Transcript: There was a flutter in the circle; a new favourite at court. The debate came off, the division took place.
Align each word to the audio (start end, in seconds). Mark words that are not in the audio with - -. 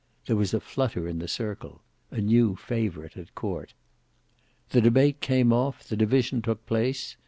There 0.25 0.35
was 0.35 0.51
a 0.51 0.59
flutter 0.59 1.07
in 1.07 1.19
the 1.19 1.27
circle; 1.27 1.83
a 2.09 2.19
new 2.19 2.55
favourite 2.55 3.15
at 3.17 3.35
court. 3.35 3.75
The 4.71 4.81
debate 4.81 5.21
came 5.21 5.53
off, 5.53 5.83
the 5.83 5.95
division 5.95 6.41
took 6.41 6.65
place. 6.65 7.17